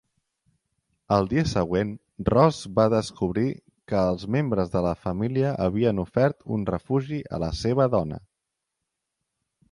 El 1.15 1.27
dia 1.31 1.41
següent, 1.49 1.89
Ross 2.29 2.61
va 2.79 2.85
descobrir 2.93 3.43
que 3.91 3.99
els 4.13 4.25
membres 4.35 4.71
de 4.75 4.81
la 4.85 4.93
família 5.01 5.51
havien 5.67 6.05
ofert 6.05 6.47
un 6.57 6.65
refugi 6.71 7.21
a 7.37 7.41
la 7.45 7.51
seva 7.59 7.87
dona. 7.97 8.19